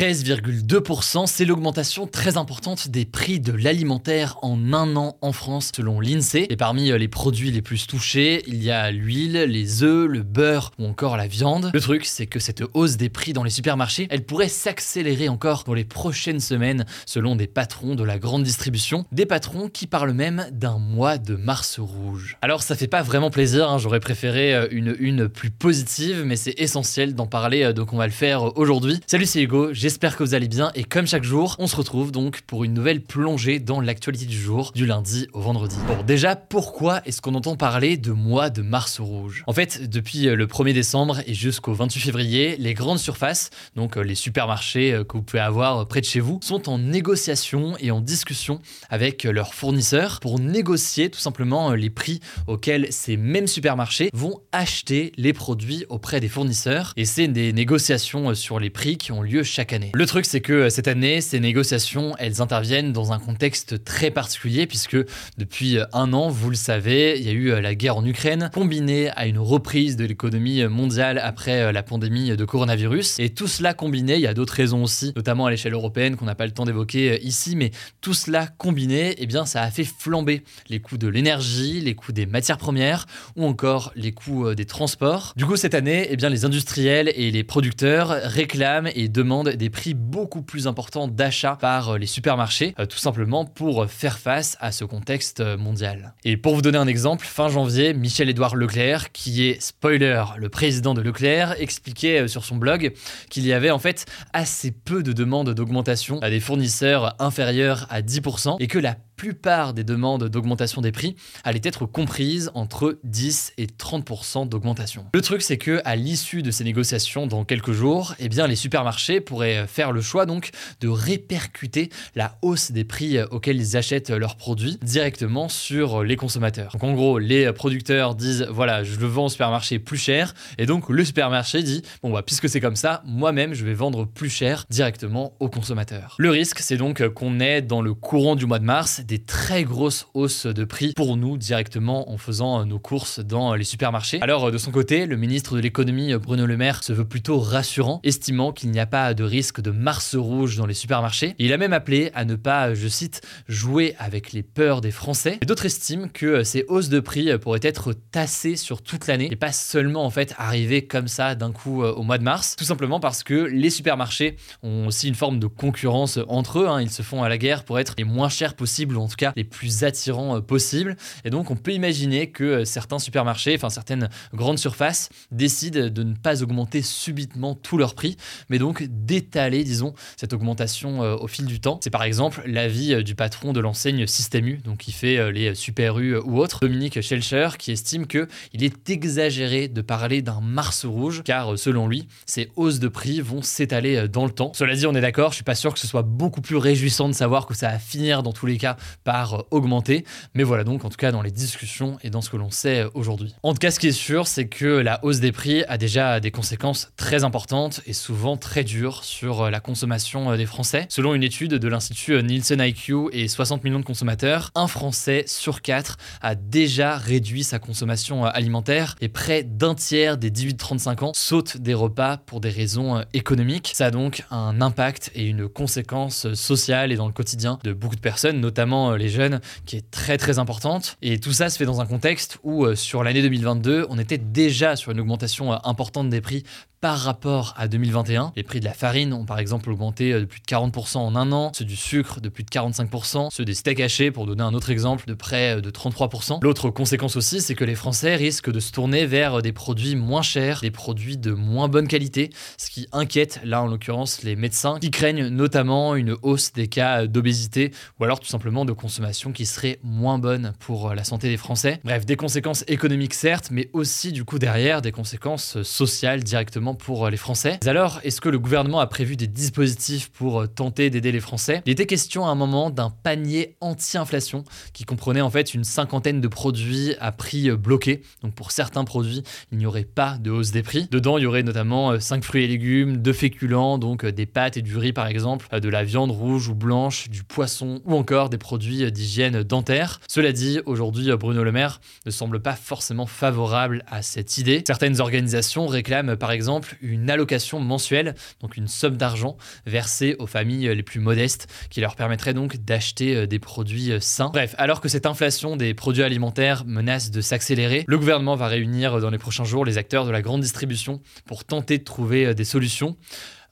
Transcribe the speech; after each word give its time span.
13,2%, 0.00 1.26
c'est 1.26 1.44
l'augmentation 1.44 2.06
très 2.06 2.38
importante 2.38 2.88
des 2.88 3.04
prix 3.04 3.38
de 3.38 3.52
l'alimentaire 3.52 4.38
en 4.40 4.72
un 4.72 4.96
an 4.96 5.18
en 5.20 5.32
France 5.32 5.72
selon 5.76 6.00
l'INSEE. 6.00 6.46
Et 6.48 6.56
parmi 6.56 6.90
euh, 6.90 6.96
les 6.96 7.06
produits 7.06 7.50
les 7.50 7.60
plus 7.60 7.86
touchés, 7.86 8.42
il 8.46 8.62
y 8.62 8.70
a 8.70 8.90
l'huile, 8.90 9.44
les 9.46 9.82
œufs, 9.82 10.08
le 10.08 10.22
beurre 10.22 10.70
ou 10.78 10.86
encore 10.86 11.18
la 11.18 11.26
viande. 11.26 11.70
Le 11.74 11.80
truc, 11.82 12.06
c'est 12.06 12.26
que 12.26 12.38
cette 12.38 12.62
hausse 12.72 12.96
des 12.96 13.10
prix 13.10 13.34
dans 13.34 13.44
les 13.44 13.50
supermarchés, 13.50 14.06
elle 14.08 14.24
pourrait 14.24 14.48
s'accélérer 14.48 15.28
encore 15.28 15.64
dans 15.64 15.74
les 15.74 15.84
prochaines 15.84 16.40
semaines 16.40 16.86
selon 17.04 17.36
des 17.36 17.46
patrons 17.46 17.94
de 17.94 18.02
la 18.02 18.18
grande 18.18 18.42
distribution, 18.42 19.04
des 19.12 19.26
patrons 19.26 19.68
qui 19.68 19.86
parlent 19.86 20.14
même 20.14 20.46
d'un 20.50 20.78
mois 20.78 21.18
de 21.18 21.36
mars 21.36 21.78
rouge. 21.78 22.38
Alors 22.40 22.62
ça 22.62 22.74
fait 22.74 22.86
pas 22.86 23.02
vraiment 23.02 23.28
plaisir, 23.28 23.68
hein, 23.68 23.76
j'aurais 23.76 24.00
préféré 24.00 24.54
euh, 24.54 24.66
une 24.70 24.96
une 24.98 25.28
plus 25.28 25.50
positive, 25.50 26.22
mais 26.24 26.36
c'est 26.36 26.58
essentiel 26.58 27.14
d'en 27.14 27.26
parler, 27.26 27.64
euh, 27.64 27.72
donc 27.74 27.92
on 27.92 27.98
va 27.98 28.06
le 28.06 28.12
faire 28.12 28.56
aujourd'hui. 28.56 28.98
Salut 29.06 29.26
c'est 29.26 29.42
Hugo, 29.42 29.74
j'espère 29.90 30.16
que 30.16 30.22
vous 30.22 30.34
allez 30.34 30.46
bien 30.46 30.70
et 30.76 30.84
comme 30.84 31.08
chaque 31.08 31.24
jour, 31.24 31.56
on 31.58 31.66
se 31.66 31.74
retrouve 31.74 32.12
donc 32.12 32.42
pour 32.42 32.62
une 32.62 32.74
nouvelle 32.74 33.00
plongée 33.00 33.58
dans 33.58 33.80
l'actualité 33.80 34.24
du 34.24 34.40
jour, 34.40 34.70
du 34.72 34.86
lundi 34.86 35.26
au 35.32 35.40
vendredi. 35.40 35.74
Bon, 35.88 36.00
déjà, 36.04 36.36
pourquoi 36.36 37.02
est-ce 37.06 37.20
qu'on 37.20 37.34
entend 37.34 37.56
parler 37.56 37.96
de 37.96 38.12
mois 38.12 38.50
de 38.50 38.62
mars 38.62 39.00
rouge? 39.00 39.42
En 39.48 39.52
fait, 39.52 39.90
depuis 39.90 40.28
euh, 40.28 40.36
le 40.36 40.46
1er 40.46 40.74
décembre 40.74 41.18
et 41.26 41.34
jusqu'au 41.34 41.72
28 41.72 41.98
février, 42.02 42.56
les 42.56 42.72
grandes 42.72 43.00
surfaces, 43.00 43.50
donc 43.74 43.96
euh, 43.96 44.02
les 44.02 44.14
supermarchés 44.14 44.92
euh, 44.92 45.02
que 45.02 45.16
vous 45.16 45.24
pouvez 45.24 45.42
avoir 45.42 45.88
près 45.88 46.00
de 46.00 46.06
chez 46.06 46.20
vous, 46.20 46.38
sont 46.40 46.68
en 46.68 46.78
négociation 46.78 47.76
et 47.80 47.90
en 47.90 48.00
discussion 48.00 48.60
avec 48.90 49.24
leurs 49.24 49.54
fournisseurs 49.54 50.20
pour 50.20 50.38
négocier 50.38 51.10
tout 51.10 51.18
simplement 51.18 51.72
les 51.72 51.90
prix 51.90 52.20
auxquels 52.46 52.86
ces 52.92 53.16
mêmes 53.16 53.48
supermarchés 53.48 54.10
vont 54.12 54.40
acheter 54.52 55.10
les 55.16 55.32
produits 55.32 55.84
auprès 55.88 56.20
des 56.20 56.28
fournisseurs. 56.28 56.92
Et 56.96 57.04
c'est 57.04 57.26
des 57.26 57.52
négociations 57.52 58.36
sur 58.36 58.60
les 58.60 58.70
prix 58.70 58.96
qui 58.96 59.10
ont 59.10 59.22
lieu 59.22 59.42
chaque 59.42 59.72
année. 59.72 59.79
Le 59.94 60.06
truc, 60.06 60.24
c'est 60.24 60.40
que 60.40 60.52
euh, 60.52 60.70
cette 60.70 60.88
année, 60.88 61.20
ces 61.20 61.40
négociations, 61.40 62.14
elles 62.18 62.40
interviennent 62.40 62.92
dans 62.92 63.12
un 63.12 63.18
contexte 63.18 63.84
très 63.84 64.10
particulier, 64.10 64.66
puisque 64.66 64.96
depuis 65.38 65.78
euh, 65.78 65.84
un 65.92 66.12
an, 66.12 66.28
vous 66.28 66.50
le 66.50 66.56
savez, 66.56 67.18
il 67.18 67.26
y 67.26 67.28
a 67.28 67.32
eu 67.32 67.50
euh, 67.50 67.60
la 67.60 67.74
guerre 67.74 67.96
en 67.96 68.04
Ukraine, 68.04 68.50
combinée 68.52 69.10
à 69.10 69.26
une 69.26 69.38
reprise 69.38 69.96
de 69.96 70.04
l'économie 70.04 70.64
mondiale 70.64 71.20
après 71.22 71.72
la 71.72 71.82
pandémie 71.82 72.36
de 72.36 72.44
coronavirus. 72.44 73.18
Et 73.18 73.30
tout 73.30 73.46
cela 73.46 73.74
combiné, 73.74 74.14
il 74.14 74.20
y 74.20 74.26
a 74.26 74.34
d'autres 74.34 74.54
raisons 74.54 74.82
aussi, 74.82 75.12
notamment 75.16 75.46
à 75.46 75.50
l'échelle 75.50 75.72
européenne, 75.72 76.16
qu'on 76.16 76.24
n'a 76.24 76.34
pas 76.34 76.46
le 76.46 76.52
temps 76.52 76.64
d'évoquer 76.64 77.20
ici, 77.22 77.56
mais 77.56 77.70
tout 78.00 78.14
cela 78.14 78.46
combiné, 78.46 79.14
eh 79.18 79.26
bien, 79.26 79.46
ça 79.46 79.62
a 79.62 79.70
fait 79.70 79.84
flamber 79.84 80.42
les 80.68 80.80
coûts 80.80 80.98
de 80.98 81.08
l'énergie, 81.08 81.80
les 81.80 81.94
coûts 81.94 82.12
des 82.12 82.26
matières 82.26 82.58
premières, 82.58 83.06
ou 83.36 83.44
encore 83.44 83.92
les 83.96 84.12
coûts 84.12 84.54
des 84.54 84.64
transports. 84.64 85.32
Du 85.36 85.46
coup, 85.46 85.56
cette 85.56 85.74
année, 85.74 86.08
eh 86.10 86.16
bien, 86.16 86.28
les 86.28 86.44
industriels 86.44 87.12
et 87.14 87.30
les 87.30 87.44
producteurs 87.44 88.08
réclament 88.08 88.90
et 88.94 89.08
demandent 89.08 89.50
des 89.60 89.68
prix 89.68 89.92
beaucoup 89.92 90.40
plus 90.40 90.66
important 90.66 91.06
d'achat 91.06 91.54
par 91.60 91.90
euh, 91.90 91.98
les 91.98 92.06
supermarchés, 92.06 92.74
euh, 92.80 92.86
tout 92.86 92.96
simplement 92.96 93.44
pour 93.44 93.86
faire 93.90 94.18
face 94.18 94.56
à 94.58 94.72
ce 94.72 94.84
contexte 94.84 95.40
euh, 95.40 95.58
mondial. 95.58 96.14
Et 96.24 96.38
pour 96.38 96.54
vous 96.54 96.62
donner 96.62 96.78
un 96.78 96.86
exemple, 96.86 97.26
fin 97.26 97.48
janvier, 97.48 97.92
Michel-Édouard 97.92 98.56
Leclerc, 98.56 99.12
qui 99.12 99.46
est 99.46 99.60
spoiler, 99.60 100.24
le 100.38 100.48
président 100.48 100.94
de 100.94 101.02
Leclerc, 101.02 101.56
expliquait 101.58 102.26
sur 102.26 102.46
son 102.46 102.56
blog 102.56 102.94
qu'il 103.28 103.46
y 103.46 103.52
avait 103.52 103.70
en 103.70 103.78
fait 103.78 104.06
assez 104.32 104.70
peu 104.70 105.02
de 105.02 105.12
demandes 105.12 105.50
d'augmentation 105.50 106.20
à 106.22 106.30
des 106.30 106.40
fournisseurs 106.40 107.14
inférieurs 107.18 107.86
à 107.90 108.00
10% 108.00 108.56
et 108.60 108.66
que 108.66 108.78
la 108.78 108.96
plupart 109.20 109.74
des 109.74 109.84
demandes 109.84 110.30
d'augmentation 110.30 110.80
des 110.80 110.92
prix 110.92 111.14
allaient 111.44 111.60
être 111.62 111.84
comprises 111.84 112.50
entre 112.54 112.98
10 113.04 113.52
et 113.58 113.66
30% 113.66 114.48
d'augmentation. 114.48 115.04
Le 115.12 115.20
truc 115.20 115.42
c'est 115.42 115.58
que 115.58 115.82
à 115.84 115.94
l'issue 115.94 116.42
de 116.42 116.50
ces 116.50 116.64
négociations 116.64 117.26
dans 117.26 117.44
quelques 117.44 117.72
jours, 117.72 118.14
eh 118.18 118.30
bien 118.30 118.46
les 118.46 118.56
supermarchés 118.56 119.20
pourraient 119.20 119.66
faire 119.66 119.92
le 119.92 120.00
choix 120.00 120.24
donc 120.24 120.52
de 120.80 120.88
répercuter 120.88 121.90
la 122.14 122.38
hausse 122.40 122.72
des 122.72 122.84
prix 122.84 123.20
auxquels 123.30 123.60
ils 123.60 123.76
achètent 123.76 124.08
leurs 124.08 124.36
produits 124.36 124.78
directement 124.80 125.50
sur 125.50 126.02
les 126.02 126.16
consommateurs. 126.16 126.72
Donc 126.72 126.84
en 126.84 126.94
gros, 126.94 127.18
les 127.18 127.52
producteurs 127.52 128.14
disent 128.14 128.46
voilà, 128.48 128.84
je 128.84 128.98
le 128.98 129.06
vends 129.06 129.26
au 129.26 129.28
supermarché 129.28 129.78
plus 129.78 129.98
cher 129.98 130.32
et 130.56 130.64
donc 130.64 130.88
le 130.88 131.04
supermarché 131.04 131.62
dit 131.62 131.82
bon 132.02 132.08
bah 132.08 132.22
puisque 132.22 132.48
c'est 132.48 132.60
comme 132.60 132.74
ça, 132.74 133.02
moi-même 133.04 133.52
je 133.52 133.66
vais 133.66 133.74
vendre 133.74 134.06
plus 134.06 134.30
cher 134.30 134.64
directement 134.70 135.34
aux 135.40 135.50
consommateurs. 135.50 136.14
Le 136.16 136.30
risque 136.30 136.60
c'est 136.60 136.78
donc 136.78 137.06
qu'on 137.08 137.38
ait 137.38 137.60
dans 137.60 137.82
le 137.82 137.92
courant 137.92 138.34
du 138.34 138.46
mois 138.46 138.58
de 138.58 138.64
mars 138.64 139.02
des 139.10 139.18
très 139.18 139.64
grosses 139.64 140.06
hausses 140.14 140.46
de 140.46 140.62
prix 140.62 140.92
pour 140.94 141.16
nous 141.16 141.36
directement 141.36 142.12
en 142.12 142.16
faisant 142.16 142.64
nos 142.64 142.78
courses 142.78 143.18
dans 143.18 143.56
les 143.56 143.64
supermarchés. 143.64 144.20
Alors 144.20 144.52
de 144.52 144.56
son 144.56 144.70
côté, 144.70 145.06
le 145.06 145.16
ministre 145.16 145.56
de 145.56 145.60
l'économie 145.60 146.14
Bruno 146.14 146.46
Le 146.46 146.56
Maire 146.56 146.84
se 146.84 146.92
veut 146.92 147.04
plutôt 147.04 147.40
rassurant, 147.40 148.00
estimant 148.04 148.52
qu'il 148.52 148.70
n'y 148.70 148.78
a 148.78 148.86
pas 148.86 149.12
de 149.12 149.24
risque 149.24 149.60
de 149.60 149.72
mars 149.72 150.14
rouge 150.14 150.56
dans 150.56 150.66
les 150.66 150.74
supermarchés. 150.74 151.34
Il 151.40 151.52
a 151.52 151.56
même 151.56 151.72
appelé 151.72 152.12
à 152.14 152.24
ne 152.24 152.36
pas, 152.36 152.72
je 152.72 152.86
cite, 152.86 153.20
jouer 153.48 153.96
avec 153.98 154.32
les 154.32 154.44
peurs 154.44 154.80
des 154.80 154.92
Français. 154.92 155.40
D'autres 155.44 155.66
estiment 155.66 156.06
que 156.06 156.44
ces 156.44 156.64
hausses 156.68 156.88
de 156.88 157.00
prix 157.00 157.36
pourraient 157.38 157.58
être 157.64 157.92
tassées 158.12 158.54
sur 158.54 158.80
toute 158.80 159.08
l'année 159.08 159.28
et 159.32 159.36
pas 159.36 159.50
seulement 159.50 160.04
en 160.04 160.10
fait 160.10 160.34
arriver 160.38 160.86
comme 160.86 161.08
ça 161.08 161.34
d'un 161.34 161.50
coup 161.50 161.82
euh, 161.82 161.92
au 161.94 162.04
mois 162.04 162.18
de 162.18 162.22
mars, 162.22 162.54
tout 162.54 162.64
simplement 162.64 163.00
parce 163.00 163.24
que 163.24 163.34
les 163.34 163.70
supermarchés 163.70 164.36
ont 164.62 164.86
aussi 164.86 165.08
une 165.08 165.16
forme 165.16 165.40
de 165.40 165.48
concurrence 165.48 166.20
entre 166.28 166.60
eux. 166.60 166.68
Hein. 166.68 166.80
Ils 166.80 166.90
se 166.90 167.02
font 167.02 167.24
à 167.24 167.28
la 167.28 167.38
guerre 167.38 167.64
pour 167.64 167.80
être 167.80 167.94
les 167.98 168.04
moins 168.04 168.28
chers 168.28 168.54
possibles 168.54 168.99
en 169.00 169.08
tout 169.08 169.16
cas 169.16 169.32
les 169.36 169.44
plus 169.44 169.84
attirants 169.84 170.36
euh, 170.36 170.40
possibles. 170.40 170.96
Et 171.24 171.30
donc 171.30 171.50
on 171.50 171.56
peut 171.56 171.72
imaginer 171.72 172.30
que 172.30 172.44
euh, 172.44 172.64
certains 172.64 172.98
supermarchés, 172.98 173.54
enfin 173.54 173.70
certaines 173.70 174.08
grandes 174.34 174.58
surfaces 174.58 175.08
décident 175.30 175.88
de 175.88 176.02
ne 176.02 176.14
pas 176.14 176.42
augmenter 176.42 176.82
subitement 176.82 177.54
tous 177.54 177.76
leurs 177.76 177.94
prix, 177.94 178.16
mais 178.48 178.58
donc 178.58 178.82
d'étaler, 178.88 179.64
disons, 179.64 179.94
cette 180.16 180.32
augmentation 180.32 181.02
euh, 181.02 181.16
au 181.16 181.26
fil 181.26 181.46
du 181.46 181.60
temps. 181.60 181.78
C'est 181.82 181.90
par 181.90 182.02
exemple 182.02 182.42
l'avis 182.46 183.02
du 183.04 183.14
patron 183.14 183.52
de 183.52 183.60
l'enseigne 183.60 184.06
Système 184.06 184.46
U, 184.46 184.56
donc 184.58 184.78
qui 184.78 184.92
fait 184.92 185.32
les 185.32 185.54
Super 185.54 185.98
U 185.98 186.16
ou 186.16 186.38
autres, 186.38 186.60
Dominique 186.60 187.00
Schelcher, 187.00 187.50
qui 187.58 187.72
estime 187.72 188.06
que 188.06 188.28
il 188.52 188.64
est 188.64 188.90
exagéré 188.90 189.68
de 189.68 189.80
parler 189.82 190.22
d'un 190.22 190.40
mars 190.40 190.84
rouge, 190.84 191.22
car 191.24 191.58
selon 191.58 191.86
lui, 191.86 192.08
ces 192.26 192.50
hausses 192.56 192.78
de 192.78 192.88
prix 192.88 193.20
vont 193.20 193.42
s'étaler 193.42 194.08
dans 194.08 194.24
le 194.24 194.30
temps. 194.30 194.52
Cela 194.54 194.74
dit, 194.74 194.86
on 194.86 194.94
est 194.94 195.00
d'accord, 195.00 195.30
je 195.30 195.36
suis 195.36 195.44
pas 195.44 195.54
sûr 195.54 195.72
que 195.72 195.80
ce 195.80 195.86
soit 195.86 196.02
beaucoup 196.02 196.40
plus 196.40 196.56
réjouissant 196.56 197.08
de 197.08 197.14
savoir 197.14 197.46
que 197.46 197.54
ça 197.54 197.70
va 197.70 197.78
finir 197.78 198.22
dans 198.22 198.32
tous 198.32 198.46
les 198.46 198.58
cas 198.58 198.76
par 199.04 199.44
augmenter. 199.50 200.04
Mais 200.34 200.42
voilà 200.42 200.64
donc 200.64 200.84
en 200.84 200.88
tout 200.88 200.96
cas 200.96 201.12
dans 201.12 201.22
les 201.22 201.30
discussions 201.30 201.98
et 202.02 202.10
dans 202.10 202.20
ce 202.20 202.30
que 202.30 202.36
l'on 202.36 202.50
sait 202.50 202.86
aujourd'hui. 202.94 203.34
En 203.42 203.52
tout 203.52 203.58
cas, 203.58 203.70
ce 203.70 203.80
qui 203.80 203.88
est 203.88 203.92
sûr, 203.92 204.26
c'est 204.26 204.48
que 204.48 204.66
la 204.66 205.04
hausse 205.04 205.20
des 205.20 205.32
prix 205.32 205.64
a 205.64 205.78
déjà 205.78 206.20
des 206.20 206.30
conséquences 206.30 206.90
très 206.96 207.24
importantes 207.24 207.80
et 207.86 207.92
souvent 207.92 208.36
très 208.36 208.64
dures 208.64 209.04
sur 209.04 209.50
la 209.50 209.60
consommation 209.60 210.36
des 210.36 210.46
Français. 210.46 210.86
Selon 210.88 211.14
une 211.14 211.22
étude 211.22 211.52
de 211.52 211.68
l'Institut 211.68 212.22
Nielsen 212.22 212.60
IQ 212.60 213.08
et 213.12 213.28
60 213.28 213.64
millions 213.64 213.80
de 213.80 213.84
consommateurs, 213.84 214.50
un 214.54 214.66
Français 214.66 215.24
sur 215.26 215.62
quatre 215.62 215.96
a 216.20 216.34
déjà 216.34 216.96
réduit 216.96 217.44
sa 217.44 217.58
consommation 217.58 218.24
alimentaire 218.24 218.96
et 219.00 219.08
près 219.08 219.42
d'un 219.42 219.74
tiers 219.74 220.18
des 220.18 220.30
18-35 220.30 221.04
ans 221.04 221.12
sautent 221.14 221.56
des 221.56 221.74
repas 221.74 222.16
pour 222.16 222.40
des 222.40 222.50
raisons 222.50 223.04
économiques. 223.12 223.72
Ça 223.74 223.86
a 223.86 223.90
donc 223.90 224.24
un 224.30 224.60
impact 224.60 225.10
et 225.14 225.26
une 225.26 225.48
conséquence 225.48 226.32
sociale 226.34 226.92
et 226.92 226.96
dans 226.96 227.06
le 227.06 227.12
quotidien 227.12 227.58
de 227.64 227.72
beaucoup 227.72 227.96
de 227.96 228.00
personnes, 228.00 228.40
notamment 228.40 228.79
euh, 228.88 228.96
les 228.96 229.08
jeunes, 229.08 229.40
qui 229.66 229.76
est 229.76 229.90
très 229.90 230.16
très 230.16 230.38
importante. 230.38 230.96
Et 231.02 231.18
tout 231.18 231.32
ça 231.32 231.50
se 231.50 231.58
fait 231.58 231.64
dans 231.64 231.80
un 231.80 231.86
contexte 231.86 232.38
où 232.42 232.64
euh, 232.64 232.74
sur 232.74 233.04
l'année 233.04 233.22
2022, 233.22 233.86
on 233.90 233.98
était 233.98 234.18
déjà 234.18 234.76
sur 234.76 234.92
une 234.92 235.00
augmentation 235.00 235.52
euh, 235.52 235.56
importante 235.64 236.08
des 236.08 236.20
prix 236.20 236.44
par 236.80 236.98
rapport 236.98 237.54
à 237.56 237.68
2021. 237.68 238.32
Les 238.36 238.42
prix 238.42 238.60
de 238.60 238.64
la 238.64 238.72
farine 238.72 239.12
ont 239.12 239.24
par 239.24 239.38
exemple 239.38 239.70
augmenté 239.70 240.12
de 240.12 240.24
plus 240.24 240.40
de 240.40 240.46
40% 240.46 240.98
en 240.98 241.14
un 241.14 241.30
an, 241.32 241.52
ceux 241.54 241.64
du 241.64 241.76
sucre 241.76 242.20
de 242.20 242.28
plus 242.28 242.44
de 242.44 242.48
45%, 242.48 243.28
ceux 243.30 243.44
des 243.44 243.54
steaks 243.54 243.80
hachés, 243.80 244.10
pour 244.10 244.26
donner 244.26 244.42
un 244.42 244.54
autre 244.54 244.70
exemple, 244.70 245.04
de 245.06 245.14
près 245.14 245.60
de 245.60 245.70
33%. 245.70 246.38
L'autre 246.42 246.70
conséquence 246.70 247.16
aussi, 247.16 247.40
c'est 247.40 247.54
que 247.54 247.64
les 247.64 247.74
Français 247.74 248.16
risquent 248.16 248.50
de 248.50 248.60
se 248.60 248.72
tourner 248.72 249.06
vers 249.06 249.42
des 249.42 249.52
produits 249.52 249.94
moins 249.94 250.22
chers, 250.22 250.60
des 250.60 250.70
produits 250.70 251.18
de 251.18 251.32
moins 251.32 251.68
bonne 251.68 251.88
qualité, 251.88 252.30
ce 252.56 252.70
qui 252.70 252.88
inquiète 252.92 253.40
là 253.44 253.62
en 253.62 253.66
l'occurrence 253.66 254.22
les 254.22 254.36
médecins 254.36 254.78
qui 254.80 254.90
craignent 254.90 255.28
notamment 255.28 255.94
une 255.94 256.16
hausse 256.22 256.52
des 256.52 256.68
cas 256.68 257.06
d'obésité 257.06 257.72
ou 257.98 258.04
alors 258.04 258.20
tout 258.20 258.28
simplement 258.28 258.64
de 258.64 258.72
consommation 258.72 259.32
qui 259.32 259.46
serait 259.46 259.78
moins 259.82 260.18
bonne 260.18 260.54
pour 260.58 260.94
la 260.94 261.04
santé 261.04 261.28
des 261.28 261.36
Français. 261.36 261.80
Bref, 261.84 262.06
des 262.06 262.16
conséquences 262.16 262.64
économiques 262.68 263.14
certes, 263.14 263.48
mais 263.50 263.68
aussi 263.72 264.12
du 264.12 264.24
coup 264.24 264.38
derrière 264.38 264.82
des 264.82 264.92
conséquences 264.92 265.62
sociales 265.62 266.22
directement 266.22 266.69
pour 266.74 267.08
les 267.08 267.16
Français. 267.16 267.58
alors, 267.66 268.00
est-ce 268.04 268.20
que 268.20 268.28
le 268.28 268.38
gouvernement 268.38 268.80
a 268.80 268.86
prévu 268.86 269.16
des 269.16 269.26
dispositifs 269.26 270.10
pour 270.10 270.48
tenter 270.52 270.90
d'aider 270.90 271.12
les 271.12 271.20
Français? 271.20 271.62
Il 271.66 271.72
était 271.72 271.86
question 271.86 272.26
à 272.26 272.30
un 272.30 272.34
moment 272.34 272.70
d'un 272.70 272.90
panier 272.90 273.56
anti-inflation 273.60 274.44
qui 274.72 274.84
comprenait 274.84 275.20
en 275.20 275.30
fait 275.30 275.54
une 275.54 275.64
cinquantaine 275.64 276.20
de 276.20 276.28
produits 276.28 276.94
à 277.00 277.12
prix 277.12 277.50
bloqué. 277.50 278.02
Donc 278.22 278.34
pour 278.34 278.50
certains 278.50 278.84
produits, 278.84 279.22
il 279.52 279.58
n'y 279.58 279.66
aurait 279.66 279.84
pas 279.84 280.18
de 280.18 280.30
hausse 280.30 280.50
des 280.50 280.62
prix. 280.62 280.88
Dedans, 280.90 281.18
il 281.18 281.22
y 281.22 281.26
aurait 281.26 281.42
notamment 281.42 281.98
5 281.98 282.24
fruits 282.24 282.44
et 282.44 282.48
légumes, 282.48 282.98
2 282.98 283.12
féculents, 283.12 283.78
donc 283.78 284.04
des 284.04 284.26
pâtes 284.26 284.56
et 284.56 284.62
du 284.62 284.76
riz 284.76 284.92
par 284.92 285.06
exemple, 285.06 285.48
de 285.58 285.68
la 285.68 285.84
viande 285.84 286.10
rouge 286.10 286.48
ou 286.48 286.54
blanche, 286.54 287.08
du 287.08 287.22
poisson 287.22 287.80
ou 287.84 287.94
encore 287.94 288.28
des 288.28 288.38
produits 288.38 288.90
d'hygiène 288.90 289.42
dentaire. 289.42 290.00
Cela 290.08 290.32
dit, 290.32 290.60
aujourd'hui, 290.66 291.10
Bruno 291.16 291.44
Le 291.44 291.52
Maire 291.52 291.80
ne 292.06 292.10
semble 292.10 292.40
pas 292.40 292.54
forcément 292.54 293.06
favorable 293.06 293.84
à 293.86 294.02
cette 294.02 294.38
idée. 294.38 294.62
Certaines 294.66 295.00
organisations 295.00 295.66
réclament 295.66 296.16
par 296.16 296.30
exemple 296.30 296.59
une 296.80 297.10
allocation 297.10 297.60
mensuelle, 297.60 298.14
donc 298.40 298.56
une 298.56 298.68
somme 298.68 298.96
d'argent 298.96 299.36
versée 299.66 300.16
aux 300.18 300.26
familles 300.26 300.74
les 300.74 300.82
plus 300.82 301.00
modestes, 301.00 301.46
qui 301.70 301.80
leur 301.80 301.96
permettrait 301.96 302.34
donc 302.34 302.56
d'acheter 302.58 303.26
des 303.26 303.38
produits 303.38 303.92
sains. 304.00 304.30
Bref, 304.32 304.54
alors 304.58 304.80
que 304.80 304.88
cette 304.88 305.06
inflation 305.06 305.56
des 305.56 305.74
produits 305.74 306.02
alimentaires 306.02 306.64
menace 306.66 307.10
de 307.10 307.20
s'accélérer, 307.20 307.84
le 307.86 307.98
gouvernement 307.98 308.36
va 308.36 308.48
réunir 308.48 309.00
dans 309.00 309.10
les 309.10 309.18
prochains 309.18 309.44
jours 309.44 309.64
les 309.64 309.78
acteurs 309.78 310.04
de 310.04 310.10
la 310.10 310.22
grande 310.22 310.40
distribution 310.40 311.00
pour 311.26 311.44
tenter 311.44 311.78
de 311.78 311.84
trouver 311.84 312.34
des 312.34 312.44
solutions. 312.44 312.96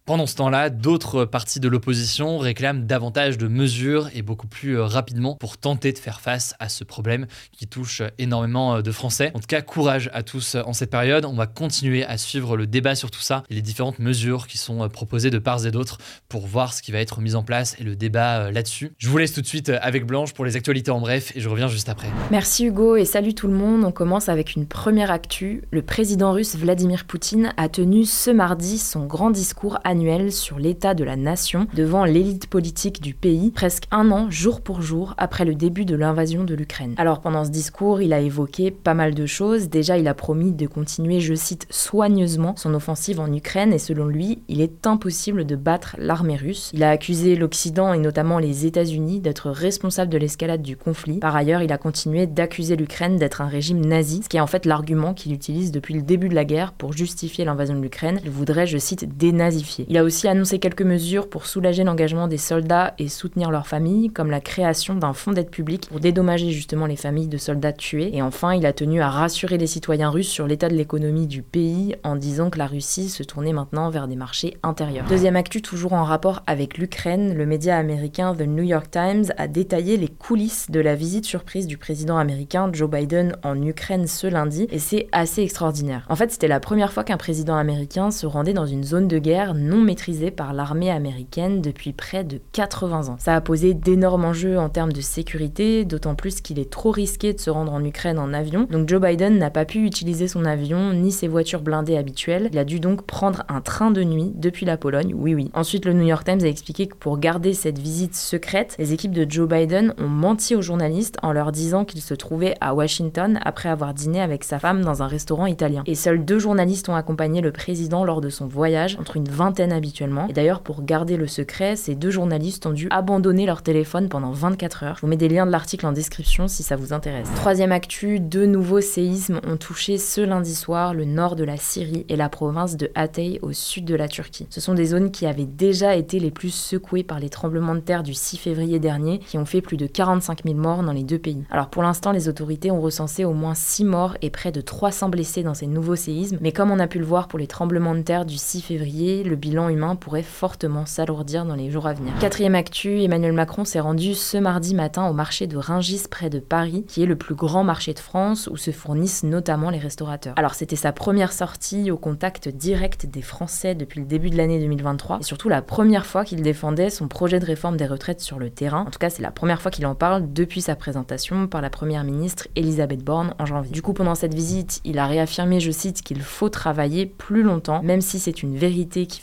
Pendant 0.08 0.26
ce 0.26 0.36
temps-là, 0.36 0.70
d'autres 0.70 1.26
partis 1.26 1.60
de 1.60 1.68
l'opposition 1.68 2.38
réclament 2.38 2.86
davantage 2.86 3.36
de 3.36 3.46
mesures 3.46 4.08
et 4.14 4.22
beaucoup 4.22 4.46
plus 4.46 4.78
euh, 4.78 4.86
rapidement 4.86 5.34
pour 5.34 5.58
tenter 5.58 5.92
de 5.92 5.98
faire 5.98 6.22
face 6.22 6.54
à 6.58 6.70
ce 6.70 6.82
problème 6.82 7.26
qui 7.52 7.66
touche 7.66 8.00
énormément 8.16 8.76
euh, 8.76 8.80
de 8.80 8.90
Français. 8.90 9.30
En 9.34 9.40
tout 9.40 9.46
cas, 9.46 9.60
courage 9.60 10.08
à 10.14 10.22
tous 10.22 10.54
euh, 10.54 10.62
en 10.64 10.72
cette 10.72 10.90
période. 10.90 11.26
On 11.26 11.34
va 11.34 11.46
continuer 11.46 12.06
à 12.06 12.16
suivre 12.16 12.56
le 12.56 12.66
débat 12.66 12.94
sur 12.94 13.10
tout 13.10 13.20
ça 13.20 13.42
et 13.50 13.54
les 13.54 13.60
différentes 13.60 13.98
mesures 13.98 14.46
qui 14.46 14.56
sont 14.56 14.88
proposées 14.88 15.28
de 15.28 15.38
part 15.38 15.66
et 15.66 15.70
d'autre 15.70 15.98
pour 16.30 16.46
voir 16.46 16.72
ce 16.72 16.80
qui 16.80 16.90
va 16.90 17.00
être 17.00 17.20
mis 17.20 17.34
en 17.34 17.42
place 17.42 17.76
et 17.78 17.84
le 17.84 17.94
débat 17.94 18.50
là-dessus. 18.50 18.92
Je 18.96 19.10
vous 19.10 19.18
laisse 19.18 19.34
tout 19.34 19.42
de 19.42 19.46
suite 19.46 19.68
avec 19.68 20.06
Blanche 20.06 20.32
pour 20.32 20.46
les 20.46 20.56
actualités 20.56 20.90
en 20.90 21.00
bref 21.00 21.32
et 21.36 21.40
je 21.42 21.50
reviens 21.50 21.68
juste 21.68 21.90
après. 21.90 22.08
Merci 22.30 22.64
Hugo 22.64 22.96
et 22.96 23.04
salut 23.04 23.34
tout 23.34 23.46
le 23.46 23.52
monde. 23.54 23.84
On 23.84 23.92
commence 23.92 24.30
avec 24.30 24.56
une 24.56 24.64
première 24.64 25.10
actu. 25.10 25.64
Le 25.70 25.82
président 25.82 26.32
russe 26.32 26.56
Vladimir 26.56 27.04
Poutine 27.04 27.52
a 27.58 27.68
tenu 27.68 28.06
ce 28.06 28.30
mardi 28.30 28.78
son 28.78 29.04
grand 29.04 29.30
discours 29.30 29.78
annuel 29.84 29.97
sur 30.30 30.58
l'état 30.58 30.94
de 30.94 31.04
la 31.04 31.16
nation 31.16 31.66
devant 31.74 32.04
l'élite 32.04 32.46
politique 32.46 33.02
du 33.02 33.14
pays, 33.14 33.50
presque 33.50 33.84
un 33.90 34.10
an, 34.10 34.30
jour 34.30 34.60
pour 34.60 34.80
jour, 34.80 35.14
après 35.18 35.44
le 35.44 35.54
début 35.54 35.84
de 35.84 35.96
l'invasion 35.96 36.44
de 36.44 36.54
l'Ukraine. 36.54 36.94
Alors 36.98 37.20
pendant 37.20 37.44
ce 37.44 37.50
discours, 37.50 38.00
il 38.00 38.12
a 38.12 38.20
évoqué 38.20 38.70
pas 38.70 38.94
mal 38.94 39.14
de 39.14 39.26
choses. 39.26 39.68
Déjà, 39.68 39.98
il 39.98 40.06
a 40.06 40.14
promis 40.14 40.52
de 40.52 40.66
continuer, 40.66 41.20
je 41.20 41.34
cite, 41.34 41.66
soigneusement 41.70 42.54
son 42.56 42.74
offensive 42.74 43.20
en 43.20 43.32
Ukraine 43.32 43.72
et 43.72 43.78
selon 43.78 44.06
lui, 44.06 44.38
il 44.48 44.60
est 44.60 44.86
impossible 44.86 45.44
de 45.44 45.56
battre 45.56 45.96
l'armée 45.98 46.36
russe. 46.36 46.70
Il 46.74 46.84
a 46.84 46.90
accusé 46.90 47.34
l'Occident 47.34 47.92
et 47.92 47.98
notamment 47.98 48.38
les 48.38 48.66
États-Unis 48.66 49.20
d'être 49.20 49.50
responsables 49.50 50.12
de 50.12 50.18
l'escalade 50.18 50.62
du 50.62 50.76
conflit. 50.76 51.18
Par 51.18 51.34
ailleurs, 51.34 51.62
il 51.62 51.72
a 51.72 51.78
continué 51.78 52.26
d'accuser 52.26 52.76
l'Ukraine 52.76 53.16
d'être 53.16 53.40
un 53.40 53.48
régime 53.48 53.84
nazi, 53.84 54.20
ce 54.22 54.28
qui 54.28 54.36
est 54.36 54.40
en 54.40 54.46
fait 54.46 54.64
l'argument 54.64 55.12
qu'il 55.12 55.32
utilise 55.32 55.72
depuis 55.72 55.94
le 55.94 56.02
début 56.02 56.28
de 56.28 56.34
la 56.34 56.44
guerre 56.44 56.72
pour 56.72 56.92
justifier 56.92 57.44
l'invasion 57.44 57.74
de 57.74 57.82
l'Ukraine. 57.82 58.20
Il 58.24 58.30
voudrait, 58.30 58.66
je 58.66 58.78
cite, 58.78 59.18
dénazifier. 59.18 59.86
Il 59.90 59.96
a 59.96 60.04
aussi 60.04 60.28
annoncé 60.28 60.58
quelques 60.58 60.82
mesures 60.82 61.30
pour 61.30 61.46
soulager 61.46 61.82
l'engagement 61.82 62.28
des 62.28 62.36
soldats 62.36 62.92
et 62.98 63.08
soutenir 63.08 63.50
leurs 63.50 63.66
familles, 63.66 64.10
comme 64.10 64.30
la 64.30 64.42
création 64.42 64.94
d'un 64.94 65.14
fonds 65.14 65.32
d'aide 65.32 65.48
publique 65.48 65.88
pour 65.88 65.98
dédommager 65.98 66.50
justement 66.50 66.84
les 66.84 66.94
familles 66.94 67.26
de 67.26 67.38
soldats 67.38 67.72
tués. 67.72 68.14
Et 68.14 68.20
enfin, 68.20 68.52
il 68.52 68.66
a 68.66 68.74
tenu 68.74 69.00
à 69.00 69.08
rassurer 69.08 69.56
les 69.56 69.66
citoyens 69.66 70.10
russes 70.10 70.28
sur 70.28 70.46
l'état 70.46 70.68
de 70.68 70.74
l'économie 70.74 71.26
du 71.26 71.40
pays 71.40 71.96
en 72.04 72.16
disant 72.16 72.50
que 72.50 72.58
la 72.58 72.66
Russie 72.66 73.08
se 73.08 73.22
tournait 73.22 73.54
maintenant 73.54 73.88
vers 73.88 74.08
des 74.08 74.16
marchés 74.16 74.58
intérieurs. 74.62 75.06
Deuxième 75.08 75.36
actu, 75.36 75.62
toujours 75.62 75.94
en 75.94 76.04
rapport 76.04 76.42
avec 76.46 76.76
l'Ukraine, 76.76 77.34
le 77.34 77.46
média 77.46 77.78
américain 77.78 78.34
The 78.34 78.42
New 78.42 78.64
York 78.64 78.90
Times 78.90 79.32
a 79.38 79.48
détaillé 79.48 79.96
les 79.96 80.08
coulisses 80.08 80.70
de 80.70 80.80
la 80.80 80.96
visite 80.96 81.24
surprise 81.24 81.66
du 81.66 81.78
président 81.78 82.18
américain 82.18 82.68
Joe 82.74 82.90
Biden 82.90 83.38
en 83.42 83.62
Ukraine 83.62 84.06
ce 84.06 84.26
lundi, 84.26 84.66
et 84.70 84.80
c'est 84.80 85.08
assez 85.12 85.40
extraordinaire. 85.40 86.04
En 86.10 86.16
fait, 86.16 86.30
c'était 86.30 86.46
la 86.46 86.60
première 86.60 86.92
fois 86.92 87.04
qu'un 87.04 87.16
président 87.16 87.56
américain 87.56 88.10
se 88.10 88.26
rendait 88.26 88.52
dans 88.52 88.66
une 88.66 88.84
zone 88.84 89.08
de 89.08 89.18
guerre 89.18 89.54
non 89.68 89.80
maîtrisé 89.80 90.30
par 90.30 90.52
l'armée 90.52 90.90
américaine 90.90 91.60
depuis 91.60 91.92
près 91.92 92.24
de 92.24 92.40
80 92.52 93.08
ans. 93.08 93.16
Ça 93.18 93.34
a 93.34 93.40
posé 93.40 93.74
d'énormes 93.74 94.24
enjeux 94.24 94.58
en 94.58 94.68
termes 94.68 94.92
de 94.92 95.00
sécurité, 95.00 95.84
d'autant 95.84 96.14
plus 96.14 96.40
qu'il 96.40 96.58
est 96.58 96.70
trop 96.70 96.90
risqué 96.90 97.32
de 97.32 97.38
se 97.38 97.50
rendre 97.50 97.72
en 97.72 97.84
Ukraine 97.84 98.18
en 98.18 98.32
avion. 98.32 98.66
Donc 98.70 98.88
Joe 98.88 99.00
Biden 99.00 99.38
n'a 99.38 99.50
pas 99.50 99.64
pu 99.64 99.84
utiliser 99.84 100.26
son 100.26 100.44
avion 100.44 100.92
ni 100.94 101.12
ses 101.12 101.28
voitures 101.28 101.60
blindées 101.60 101.96
habituelles. 101.96 102.48
Il 102.52 102.58
a 102.58 102.64
dû 102.64 102.80
donc 102.80 103.02
prendre 103.02 103.44
un 103.48 103.60
train 103.60 103.90
de 103.90 104.02
nuit 104.02 104.32
depuis 104.34 104.64
la 104.64 104.76
Pologne. 104.76 105.14
Oui 105.14 105.34
oui. 105.34 105.50
Ensuite, 105.54 105.84
le 105.84 105.92
New 105.92 106.06
York 106.06 106.24
Times 106.24 106.42
a 106.42 106.48
expliqué 106.48 106.86
que 106.86 106.96
pour 106.96 107.18
garder 107.18 107.52
cette 107.52 107.78
visite 107.78 108.14
secrète, 108.14 108.74
les 108.78 108.92
équipes 108.92 109.12
de 109.12 109.26
Joe 109.28 109.48
Biden 109.48 109.94
ont 109.98 110.08
menti 110.08 110.54
aux 110.54 110.62
journalistes 110.62 111.18
en 111.22 111.32
leur 111.32 111.52
disant 111.52 111.84
qu'il 111.84 112.00
se 112.00 112.14
trouvait 112.14 112.54
à 112.60 112.74
Washington 112.74 113.38
après 113.44 113.68
avoir 113.68 113.92
dîné 113.92 114.20
avec 114.20 114.44
sa 114.44 114.58
femme 114.58 114.82
dans 114.82 115.02
un 115.02 115.06
restaurant 115.06 115.46
italien. 115.46 115.82
Et 115.86 115.94
seuls 115.94 116.24
deux 116.24 116.38
journalistes 116.38 116.88
ont 116.88 116.94
accompagné 116.94 117.40
le 117.40 117.52
président 117.52 118.04
lors 118.04 118.20
de 118.20 118.30
son 118.30 118.46
voyage, 118.46 118.96
entre 118.98 119.16
une 119.16 119.28
vingtaine 119.28 119.57
habituellement. 119.60 120.26
Et 120.28 120.32
d'ailleurs, 120.32 120.60
pour 120.60 120.82
garder 120.82 121.16
le 121.16 121.26
secret, 121.26 121.76
ces 121.76 121.94
deux 121.94 122.10
journalistes 122.10 122.66
ont 122.66 122.72
dû 122.72 122.88
abandonner 122.90 123.46
leur 123.46 123.62
téléphone 123.62 124.08
pendant 124.08 124.32
24 124.32 124.82
heures. 124.84 124.96
Je 124.96 125.00
vous 125.02 125.06
mets 125.06 125.16
des 125.16 125.28
liens 125.28 125.46
de 125.46 125.50
l'article 125.50 125.86
en 125.86 125.92
description 125.92 126.48
si 126.48 126.62
ça 126.62 126.76
vous 126.76 126.92
intéresse. 126.92 127.28
Troisième 127.36 127.72
actu, 127.72 128.20
deux 128.20 128.46
nouveaux 128.46 128.80
séismes 128.80 129.40
ont 129.46 129.56
touché 129.56 129.98
ce 129.98 130.20
lundi 130.20 130.54
soir 130.54 130.94
le 130.94 131.04
nord 131.04 131.36
de 131.36 131.44
la 131.44 131.56
Syrie 131.56 132.04
et 132.08 132.16
la 132.16 132.28
province 132.28 132.76
de 132.76 132.90
Hatay 132.94 133.38
au 133.42 133.52
sud 133.52 133.84
de 133.84 133.94
la 133.94 134.08
Turquie. 134.08 134.46
Ce 134.50 134.60
sont 134.60 134.74
des 134.74 134.86
zones 134.86 135.10
qui 135.10 135.26
avaient 135.26 135.46
déjà 135.46 135.96
été 135.96 136.18
les 136.18 136.30
plus 136.30 136.54
secouées 136.54 137.02
par 137.02 137.20
les 137.20 137.28
tremblements 137.28 137.74
de 137.74 137.80
terre 137.80 138.02
du 138.02 138.14
6 138.14 138.36
février 138.36 138.78
dernier, 138.78 139.18
qui 139.18 139.38
ont 139.38 139.44
fait 139.44 139.60
plus 139.60 139.76
de 139.76 139.86
45 139.86 140.44
000 140.44 140.56
morts 140.56 140.82
dans 140.82 140.92
les 140.92 141.02
deux 141.02 141.18
pays. 141.18 141.44
Alors 141.50 141.68
pour 141.68 141.82
l'instant, 141.82 142.12
les 142.12 142.28
autorités 142.28 142.70
ont 142.70 142.80
recensé 142.80 143.24
au 143.24 143.32
moins 143.32 143.54
6 143.54 143.84
morts 143.84 144.16
et 144.22 144.30
près 144.30 144.52
de 144.52 144.60
300 144.60 145.08
blessés 145.08 145.42
dans 145.42 145.54
ces 145.54 145.66
nouveaux 145.66 145.96
séismes, 145.96 146.38
mais 146.40 146.52
comme 146.52 146.70
on 146.70 146.78
a 146.78 146.86
pu 146.86 146.98
le 146.98 147.04
voir 147.04 147.28
pour 147.28 147.38
les 147.38 147.46
tremblements 147.46 147.94
de 147.94 148.02
terre 148.02 148.24
du 148.24 148.36
6 148.36 148.62
février, 148.62 149.22
le 149.24 149.36
bilan 149.36 149.47
humain 149.68 149.96
pourrait 149.96 150.22
fortement 150.22 150.86
s'alourdir 150.86 151.44
dans 151.44 151.54
les 151.54 151.70
jours 151.70 151.86
à 151.86 151.94
venir. 151.94 152.12
Quatrième 152.20 152.54
actu, 152.54 153.02
Emmanuel 153.02 153.32
Macron 153.32 153.64
s'est 153.64 153.80
rendu 153.80 154.14
ce 154.14 154.36
mardi 154.36 154.74
matin 154.74 155.08
au 155.08 155.12
marché 155.12 155.46
de 155.46 155.56
Ringis 155.56 156.02
près 156.10 156.30
de 156.30 156.38
Paris, 156.38 156.84
qui 156.86 157.02
est 157.02 157.06
le 157.06 157.16
plus 157.16 157.34
grand 157.34 157.64
marché 157.64 157.94
de 157.94 157.98
France 157.98 158.48
où 158.52 158.56
se 158.56 158.70
fournissent 158.70 159.22
notamment 159.22 159.70
les 159.70 159.78
restaurateurs. 159.78 160.34
Alors 160.36 160.54
c'était 160.54 160.76
sa 160.76 160.92
première 160.92 161.32
sortie 161.32 161.90
au 161.90 161.96
contact 161.96 162.48
direct 162.48 163.06
des 163.06 163.22
Français 163.22 163.74
depuis 163.74 164.00
le 164.00 164.06
début 164.06 164.30
de 164.30 164.36
l'année 164.36 164.58
2023 164.58 165.18
et 165.20 165.22
surtout 165.22 165.48
la 165.48 165.62
première 165.62 166.06
fois 166.06 166.24
qu'il 166.24 166.42
défendait 166.42 166.90
son 166.90 167.08
projet 167.08 167.40
de 167.40 167.46
réforme 167.46 167.76
des 167.76 167.86
retraites 167.86 168.20
sur 168.20 168.38
le 168.38 168.50
terrain. 168.50 168.84
En 168.86 168.90
tout 168.90 168.98
cas, 168.98 169.10
c'est 169.10 169.22
la 169.22 169.30
première 169.30 169.62
fois 169.62 169.70
qu'il 169.70 169.86
en 169.86 169.94
parle 169.94 170.32
depuis 170.32 170.60
sa 170.60 170.76
présentation 170.76 171.46
par 171.46 171.60
la 171.60 171.70
première 171.70 172.04
ministre 172.04 172.48
Elisabeth 172.56 173.04
Borne 173.04 173.34
en 173.38 173.46
janvier. 173.46 173.72
Du 173.72 173.82
coup, 173.82 173.92
pendant 173.92 174.14
cette 174.14 174.34
visite, 174.34 174.80
il 174.84 174.98
a 174.98 175.06
réaffirmé, 175.06 175.60
je 175.60 175.70
cite, 175.70 176.02
qu'il 176.02 176.20
faut 176.20 176.48
travailler 176.48 177.06
plus 177.06 177.42
longtemps, 177.42 177.82
même 177.82 178.00
si 178.00 178.18
c'est 178.18 178.42
une 178.42 178.56
vérité 178.56 179.06
qui 179.06 179.20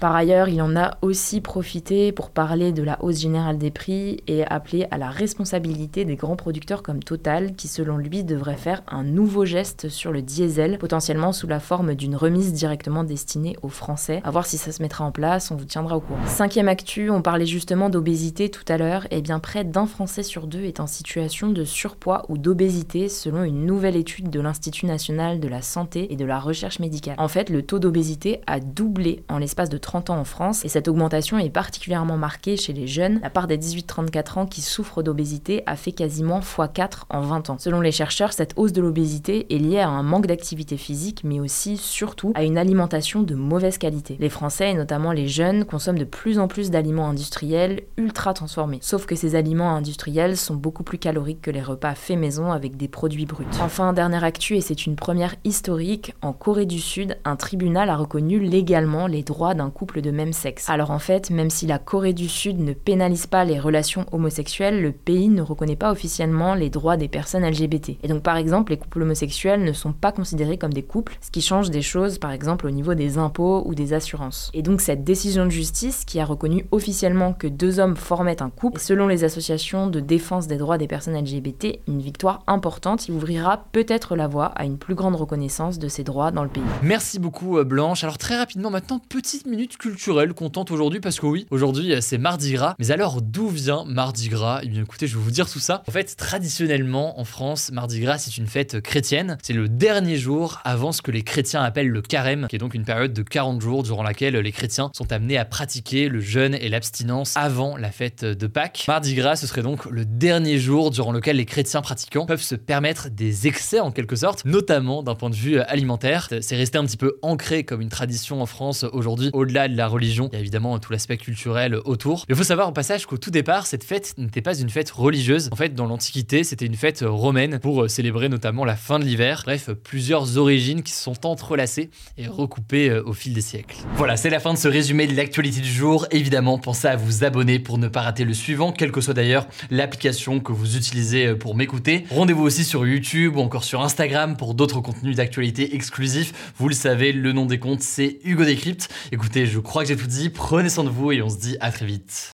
par 0.00 0.14
ailleurs, 0.14 0.48
il 0.48 0.60
en 0.60 0.76
a 0.76 0.96
aussi 1.02 1.40
profité 1.40 2.12
pour 2.12 2.30
parler 2.30 2.72
de 2.72 2.82
la 2.82 3.02
hausse 3.02 3.20
générale 3.20 3.58
des 3.58 3.70
prix 3.70 4.22
et 4.26 4.44
appeler 4.46 4.86
à 4.90 4.98
la 4.98 5.08
responsabilité 5.08 6.04
des 6.04 6.16
grands 6.16 6.36
producteurs 6.36 6.82
comme 6.82 7.02
Total, 7.02 7.54
qui 7.54 7.68
selon 7.68 7.96
lui 7.96 8.24
devrait 8.24 8.56
faire 8.56 8.82
un 8.88 9.04
nouveau 9.04 9.44
geste 9.44 9.88
sur 9.88 10.12
le 10.12 10.22
diesel, 10.22 10.78
potentiellement 10.78 11.32
sous 11.32 11.46
la 11.46 11.60
forme 11.60 11.94
d'une 11.94 12.16
remise 12.16 12.52
directement 12.52 13.04
destinée 13.04 13.56
aux 13.62 13.68
Français. 13.68 14.20
À 14.24 14.30
voir 14.30 14.46
si 14.46 14.58
ça 14.58 14.72
se 14.72 14.82
mettra 14.82 15.04
en 15.04 15.12
place, 15.12 15.50
on 15.50 15.56
vous 15.56 15.64
tiendra 15.64 15.96
au 15.96 16.00
courant. 16.00 16.26
Cinquième 16.26 16.68
actu, 16.68 17.10
on 17.10 17.22
parlait 17.22 17.46
justement 17.46 17.90
d'obésité 17.90 18.50
tout 18.50 18.64
à 18.68 18.76
l'heure, 18.76 19.06
et 19.10 19.22
bien 19.22 19.38
près 19.38 19.64
d'un 19.64 19.86
Français 19.86 20.22
sur 20.22 20.46
deux 20.46 20.64
est 20.64 20.80
en 20.80 20.86
situation 20.86 21.50
de 21.50 21.64
surpoids 21.64 22.24
ou 22.28 22.38
d'obésité 22.38 23.08
selon 23.08 23.44
une 23.44 23.66
nouvelle 23.66 23.96
étude 23.96 24.30
de 24.30 24.40
l'Institut 24.40 24.86
national 24.86 25.40
de 25.40 25.48
la 25.48 25.62
santé 25.62 26.12
et 26.12 26.16
de 26.16 26.24
la 26.24 26.38
recherche 26.38 26.78
médicale. 26.78 27.16
En 27.18 27.28
fait, 27.28 27.50
le 27.50 27.62
taux 27.62 27.78
d'obésité 27.78 28.40
a 28.46 28.60
doublé 28.60 29.24
en 29.28 29.38
l'espace 29.38 29.53
de 29.54 29.78
30 29.78 30.10
ans 30.10 30.18
en 30.18 30.24
France 30.24 30.64
et 30.64 30.68
cette 30.68 30.88
augmentation 30.88 31.38
est 31.38 31.50
particulièrement 31.50 32.16
marquée 32.16 32.56
chez 32.56 32.72
les 32.72 32.86
jeunes. 32.86 33.20
La 33.22 33.30
part 33.30 33.46
des 33.46 33.56
18-34 33.56 34.38
ans 34.38 34.46
qui 34.46 34.60
souffrent 34.60 35.02
d'obésité 35.02 35.62
a 35.66 35.76
fait 35.76 35.92
quasiment 35.92 36.40
x4 36.40 37.04
en 37.08 37.20
20 37.20 37.50
ans. 37.50 37.56
Selon 37.58 37.80
les 37.80 37.92
chercheurs, 37.92 38.32
cette 38.32 38.52
hausse 38.56 38.72
de 38.72 38.80
l'obésité 38.80 39.46
est 39.54 39.58
liée 39.58 39.78
à 39.78 39.88
un 39.88 40.02
manque 40.02 40.26
d'activité 40.26 40.76
physique 40.76 41.22
mais 41.24 41.38
aussi 41.38 41.76
surtout 41.76 42.32
à 42.34 42.42
une 42.42 42.58
alimentation 42.58 43.22
de 43.22 43.34
mauvaise 43.34 43.78
qualité. 43.78 44.16
Les 44.18 44.28
Français 44.28 44.70
et 44.70 44.74
notamment 44.74 45.12
les 45.12 45.28
jeunes 45.28 45.64
consomment 45.64 45.98
de 45.98 46.04
plus 46.04 46.38
en 46.38 46.48
plus 46.48 46.70
d'aliments 46.70 47.08
industriels 47.08 47.82
ultra 47.96 48.34
transformés. 48.34 48.78
Sauf 48.80 49.06
que 49.06 49.14
ces 49.14 49.36
aliments 49.36 49.76
industriels 49.76 50.36
sont 50.36 50.56
beaucoup 50.56 50.82
plus 50.82 50.98
caloriques 50.98 51.42
que 51.42 51.50
les 51.50 51.62
repas 51.62 51.94
faits 51.94 52.18
maison 52.18 52.50
avec 52.50 52.76
des 52.76 52.88
produits 52.88 53.26
bruts. 53.26 53.46
Enfin, 53.60 53.92
dernière 53.92 54.24
actu 54.24 54.56
et 54.56 54.60
c'est 54.60 54.86
une 54.86 54.96
première 54.96 55.34
historique, 55.44 56.14
en 56.22 56.32
Corée 56.32 56.66
du 56.66 56.80
Sud, 56.80 57.16
un 57.24 57.36
tribunal 57.36 57.90
a 57.90 57.96
reconnu 57.96 58.40
légalement 58.40 59.06
les 59.06 59.22
droits 59.22 59.43
d'un 59.52 59.68
couple 59.68 60.00
de 60.00 60.10
même 60.10 60.32
sexe. 60.32 60.70
Alors 60.70 60.90
en 60.90 60.98
fait, 60.98 61.28
même 61.28 61.50
si 61.50 61.66
la 61.66 61.78
Corée 61.78 62.14
du 62.14 62.30
Sud 62.30 62.58
ne 62.58 62.72
pénalise 62.72 63.26
pas 63.26 63.44
les 63.44 63.60
relations 63.60 64.06
homosexuelles, 64.12 64.80
le 64.80 64.92
pays 64.92 65.28
ne 65.28 65.42
reconnaît 65.42 65.76
pas 65.76 65.92
officiellement 65.92 66.54
les 66.54 66.70
droits 66.70 66.96
des 66.96 67.08
personnes 67.08 67.46
LGBT. 67.46 67.98
Et 68.02 68.08
donc 68.08 68.22
par 68.22 68.38
exemple, 68.38 68.72
les 68.72 68.78
couples 68.78 69.02
homosexuels 69.02 69.62
ne 69.62 69.72
sont 69.74 69.92
pas 69.92 70.12
considérés 70.12 70.56
comme 70.56 70.72
des 70.72 70.82
couples, 70.82 71.18
ce 71.20 71.30
qui 71.30 71.42
change 71.42 71.70
des 71.70 71.82
choses 71.82 72.18
par 72.18 72.30
exemple 72.30 72.66
au 72.66 72.70
niveau 72.70 72.94
des 72.94 73.18
impôts 73.18 73.62
ou 73.66 73.74
des 73.74 73.92
assurances. 73.92 74.50
Et 74.54 74.62
donc 74.62 74.80
cette 74.80 75.04
décision 75.04 75.44
de 75.44 75.50
justice 75.50 76.04
qui 76.06 76.20
a 76.20 76.24
reconnu 76.24 76.66
officiellement 76.70 77.32
que 77.32 77.46
deux 77.46 77.80
hommes 77.80 77.96
formaient 77.96 78.42
un 78.42 78.50
couple, 78.50 78.80
selon 78.80 79.08
les 79.08 79.24
associations 79.24 79.88
de 79.88 80.00
défense 80.00 80.46
des 80.46 80.56
droits 80.56 80.78
des 80.78 80.86
personnes 80.86 81.18
LGBT, 81.18 81.80
une 81.88 82.00
victoire 82.00 82.42
importante 82.46 83.00
qui 83.00 83.12
ouvrira 83.12 83.64
peut-être 83.72 84.16
la 84.16 84.28
voie 84.28 84.46
à 84.46 84.64
une 84.64 84.78
plus 84.78 84.94
grande 84.94 85.16
reconnaissance 85.16 85.78
de 85.78 85.88
ces 85.88 86.04
droits 86.04 86.30
dans 86.30 86.44
le 86.44 86.48
pays. 86.48 86.62
Merci 86.82 87.18
beaucoup 87.18 87.58
euh, 87.58 87.64
Blanche. 87.64 88.04
Alors 88.04 88.18
très 88.18 88.36
rapidement 88.36 88.70
maintenant, 88.70 89.00
petite 89.34 89.46
minute 89.48 89.76
culturelle 89.78 90.32
contente 90.32 90.70
aujourd'hui 90.70 91.00
parce 91.00 91.18
que 91.18 91.26
oui, 91.26 91.48
aujourd'hui 91.50 91.92
euh, 91.92 92.00
c'est 92.00 92.18
Mardi 92.18 92.52
Gras. 92.52 92.76
Mais 92.78 92.92
alors 92.92 93.20
d'où 93.20 93.48
vient 93.48 93.84
Mardi 93.84 94.28
Gras? 94.28 94.60
Eh 94.62 94.68
bien 94.68 94.82
écoutez, 94.82 95.08
je 95.08 95.16
vais 95.18 95.24
vous 95.24 95.32
dire 95.32 95.50
tout 95.50 95.58
ça. 95.58 95.82
En 95.88 95.90
fait, 95.90 96.14
traditionnellement 96.14 97.18
en 97.18 97.24
France, 97.24 97.72
Mardi 97.72 97.98
Gras 97.98 98.18
c'est 98.18 98.36
une 98.36 98.46
fête 98.46 98.80
chrétienne. 98.80 99.36
C'est 99.42 99.52
le 99.52 99.68
dernier 99.68 100.18
jour 100.18 100.60
avant 100.62 100.92
ce 100.92 101.02
que 101.02 101.10
les 101.10 101.22
chrétiens 101.22 101.62
appellent 101.62 101.88
le 101.88 102.00
carême, 102.00 102.46
qui 102.48 102.54
est 102.54 102.60
donc 102.60 102.74
une 102.74 102.84
période 102.84 103.12
de 103.12 103.22
40 103.22 103.60
jours 103.60 103.82
durant 103.82 104.04
laquelle 104.04 104.36
les 104.36 104.52
chrétiens 104.52 104.92
sont 104.94 105.10
amenés 105.10 105.36
à 105.36 105.44
pratiquer 105.44 106.08
le 106.08 106.20
jeûne 106.20 106.54
et 106.54 106.68
l'abstinence 106.68 107.36
avant 107.36 107.76
la 107.76 107.90
fête 107.90 108.24
de 108.24 108.46
Pâques. 108.46 108.84
Mardi 108.86 109.16
Gras, 109.16 109.34
ce 109.34 109.48
serait 109.48 109.62
donc 109.62 109.86
le 109.86 110.04
dernier 110.04 110.60
jour 110.60 110.92
durant 110.92 111.10
lequel 111.10 111.38
les 111.38 111.46
chrétiens 111.46 111.82
pratiquants 111.82 112.26
peuvent 112.26 112.40
se 112.40 112.54
permettre 112.54 113.10
des 113.10 113.48
excès 113.48 113.80
en 113.80 113.90
quelque 113.90 114.14
sorte, 114.14 114.44
notamment 114.44 115.02
d'un 115.02 115.16
point 115.16 115.30
de 115.30 115.34
vue 115.34 115.58
alimentaire. 115.58 116.28
C'est 116.40 116.56
resté 116.56 116.78
un 116.78 116.84
petit 116.84 116.96
peu 116.96 117.18
ancré 117.22 117.64
comme 117.64 117.80
une 117.80 117.88
tradition 117.88 118.40
en 118.40 118.46
France 118.46 118.84
aujourd'hui, 118.92 119.23
au-delà 119.32 119.68
de 119.68 119.76
la 119.76 119.88
religion. 119.88 120.28
Il 120.32 120.36
y 120.36 120.38
a 120.38 120.40
évidemment 120.40 120.78
tout 120.78 120.92
l'aspect 120.92 121.16
culturel 121.16 121.76
autour. 121.84 122.24
Il 122.28 122.34
faut 122.34 122.44
savoir 122.44 122.68
au 122.68 122.72
passage 122.72 123.06
qu'au 123.06 123.18
tout 123.18 123.30
départ, 123.30 123.66
cette 123.66 123.84
fête 123.84 124.14
n'était 124.18 124.42
pas 124.42 124.58
une 124.58 124.70
fête 124.70 124.90
religieuse. 124.90 125.48
En 125.52 125.56
fait, 125.56 125.74
dans 125.74 125.86
l'Antiquité, 125.86 126.44
c'était 126.44 126.66
une 126.66 126.76
fête 126.76 127.04
romaine 127.06 127.58
pour 127.58 127.88
célébrer 127.88 128.28
notamment 128.28 128.64
la 128.64 128.76
fin 128.76 128.98
de 128.98 129.04
l'hiver. 129.04 129.42
Bref, 129.44 129.70
plusieurs 129.70 130.38
origines 130.38 130.82
qui 130.82 130.92
se 130.92 131.02
sont 131.02 131.26
entrelacées 131.26 131.90
et 132.18 132.26
recoupées 132.26 132.90
euh, 132.90 133.02
au 133.04 133.12
fil 133.12 133.32
des 133.34 133.40
siècles. 133.40 133.76
Voilà, 133.94 134.16
c'est 134.16 134.30
la 134.30 134.40
fin 134.40 134.52
de 134.52 134.58
ce 134.58 134.68
résumé 134.68 135.06
de 135.06 135.16
l'actualité 135.16 135.60
du 135.60 135.70
jour. 135.70 136.06
Évidemment, 136.10 136.58
pensez 136.58 136.88
à 136.88 136.96
vous 136.96 137.24
abonner 137.24 137.58
pour 137.58 137.78
ne 137.78 137.88
pas 137.88 138.02
rater 138.02 138.24
le 138.24 138.34
suivant, 138.34 138.72
quelle 138.72 138.92
que 138.92 139.00
soit 139.00 139.14
d'ailleurs 139.14 139.46
l'application 139.70 140.40
que 140.40 140.52
vous 140.52 140.76
utilisez 140.76 141.26
euh, 141.26 141.34
pour 141.36 141.54
m'écouter. 141.54 142.04
Rendez-vous 142.10 142.42
aussi 142.42 142.64
sur 142.64 142.86
YouTube 142.86 143.36
ou 143.36 143.40
encore 143.40 143.64
sur 143.64 143.82
Instagram 143.82 144.36
pour 144.36 144.54
d'autres 144.54 144.80
contenus 144.80 145.16
d'actualité 145.16 145.74
exclusifs. 145.74 146.52
Vous 146.56 146.68
le 146.68 146.74
savez, 146.74 147.12
le 147.12 147.32
nom 147.32 147.46
des 147.46 147.58
comptes, 147.58 147.82
c'est 147.82 148.18
Hugo 148.24 148.44
Décrypte. 148.44 148.88
Écoutez, 149.14 149.46
je 149.46 149.60
crois 149.60 149.82
que 149.82 149.88
j'ai 149.90 149.96
tout 149.96 150.08
dit. 150.08 150.28
Prenez 150.28 150.68
soin 150.68 150.82
de 150.82 150.88
vous 150.88 151.12
et 151.12 151.22
on 151.22 151.28
se 151.28 151.38
dit 151.38 151.56
à 151.60 151.70
très 151.70 151.86
vite. 151.86 152.32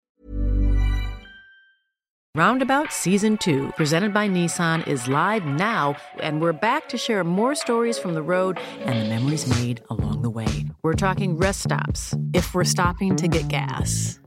Roundabout 2.36 2.90
Season 2.90 3.38
2, 3.42 3.70
presented 3.78 4.12
by 4.12 4.28
Nissan, 4.28 4.86
is 4.86 5.08
live 5.08 5.46
now, 5.46 5.96
and 6.22 6.38
we're 6.38 6.52
back 6.52 6.86
to 6.90 6.98
share 6.98 7.24
more 7.24 7.54
stories 7.54 7.98
from 7.98 8.12
the 8.12 8.20
road 8.20 8.58
and 8.84 9.00
the 9.00 9.08
memories 9.08 9.46
made 9.58 9.80
along 9.88 10.20
the 10.20 10.28
way. 10.28 10.66
We're 10.82 10.92
talking 10.92 11.38
rest 11.38 11.62
stops, 11.62 12.14
if 12.34 12.52
we're 12.52 12.64
stopping 12.64 13.16
to 13.16 13.26
get 13.26 13.48
gas. 13.48 14.20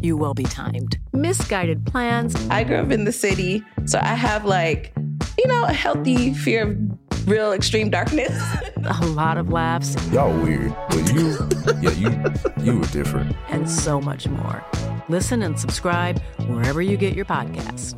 You 0.00 0.16
will 0.16 0.34
be 0.34 0.44
timed. 0.44 1.00
Misguided 1.12 1.84
plans. 1.84 2.36
I 2.48 2.62
grew 2.62 2.76
up 2.76 2.92
in 2.92 3.06
the 3.06 3.12
city, 3.12 3.64
so 3.86 3.98
I 4.00 4.14
have 4.14 4.44
like, 4.44 4.92
you 5.36 5.48
know, 5.48 5.64
a 5.64 5.72
healthy 5.72 6.32
fear 6.32 6.62
of 6.62 7.28
real 7.28 7.52
extreme 7.52 7.90
darkness. 7.90 8.40
a 8.86 9.06
lot 9.06 9.38
of 9.38 9.50
laughs. 9.50 9.96
Y'all 10.12 10.36
weird, 10.42 10.74
but 10.88 11.12
you, 11.12 11.36
yeah, 11.80 11.90
you, 11.92 12.64
you 12.64 12.78
were 12.78 12.86
different. 12.86 13.34
And 13.48 13.68
so 13.68 14.00
much 14.00 14.28
more. 14.28 14.64
Listen 15.08 15.42
and 15.42 15.58
subscribe 15.58 16.20
wherever 16.46 16.82
you 16.82 16.96
get 16.96 17.14
your 17.14 17.24
podcasts. 17.24 17.94